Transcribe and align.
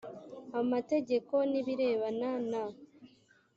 amategeko 0.59 1.33
n 1.51 1.53
ibirebana 1.59 2.29
na 2.49 2.63